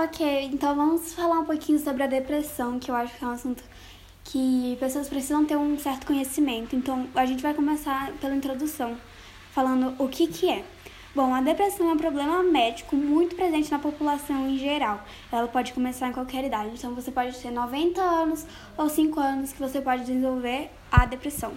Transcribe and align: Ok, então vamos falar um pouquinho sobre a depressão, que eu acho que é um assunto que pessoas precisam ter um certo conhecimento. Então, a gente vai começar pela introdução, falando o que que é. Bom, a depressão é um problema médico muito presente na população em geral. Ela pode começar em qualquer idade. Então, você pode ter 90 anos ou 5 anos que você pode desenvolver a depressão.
Ok, 0.00 0.44
então 0.52 0.76
vamos 0.76 1.12
falar 1.12 1.40
um 1.40 1.44
pouquinho 1.44 1.76
sobre 1.76 2.04
a 2.04 2.06
depressão, 2.06 2.78
que 2.78 2.88
eu 2.88 2.94
acho 2.94 3.18
que 3.18 3.24
é 3.24 3.26
um 3.26 3.32
assunto 3.32 3.64
que 4.22 4.76
pessoas 4.78 5.08
precisam 5.08 5.44
ter 5.44 5.56
um 5.56 5.76
certo 5.76 6.06
conhecimento. 6.06 6.76
Então, 6.76 7.08
a 7.16 7.26
gente 7.26 7.42
vai 7.42 7.52
começar 7.52 8.12
pela 8.20 8.32
introdução, 8.32 8.96
falando 9.50 10.00
o 10.00 10.06
que 10.06 10.28
que 10.28 10.48
é. 10.48 10.64
Bom, 11.16 11.34
a 11.34 11.40
depressão 11.40 11.90
é 11.90 11.94
um 11.94 11.96
problema 11.96 12.44
médico 12.44 12.94
muito 12.94 13.34
presente 13.34 13.72
na 13.72 13.80
população 13.80 14.48
em 14.48 14.56
geral. 14.56 15.04
Ela 15.32 15.48
pode 15.48 15.72
começar 15.72 16.06
em 16.08 16.12
qualquer 16.12 16.44
idade. 16.44 16.70
Então, 16.74 16.94
você 16.94 17.10
pode 17.10 17.36
ter 17.36 17.50
90 17.50 18.00
anos 18.00 18.46
ou 18.76 18.88
5 18.88 19.18
anos 19.18 19.52
que 19.52 19.58
você 19.58 19.80
pode 19.80 20.02
desenvolver 20.02 20.70
a 20.92 21.06
depressão. 21.06 21.54